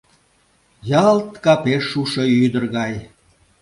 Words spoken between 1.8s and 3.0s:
шушо ӱдыр гай!